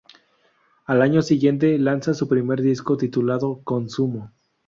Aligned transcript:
Al 0.85 1.03
año 1.03 1.21
siguiente, 1.21 1.77
lanzan 1.77 2.15
su 2.15 2.27
primer 2.27 2.63
disco 2.63 2.97
titulado 2.97 3.61
"Consumo". 3.63 4.31